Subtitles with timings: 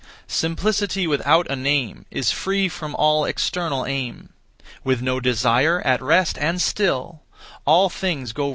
[0.25, 4.29] Simplicity without a name Is free from all external aim.
[4.83, 7.21] With no desire, at rest and still,
[7.65, 8.49] All things go right as of their will.